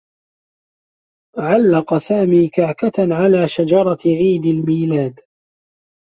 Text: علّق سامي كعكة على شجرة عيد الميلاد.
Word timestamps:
علّق 1.37 1.97
سامي 1.97 2.47
كعكة 2.47 2.91
على 3.15 3.47
شجرة 3.47 3.97
عيد 4.05 4.45
الميلاد. 4.45 5.19